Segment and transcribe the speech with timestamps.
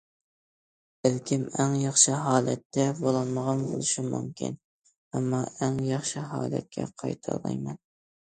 [1.07, 4.55] بەلكىم ئەڭ ياخشى ھالەتتە بولالمىغان بولۇشۇم مۇمكىن،
[5.19, 7.79] ئەمما ئەڭ ياخشى ھالەتكە قايتالايمەن.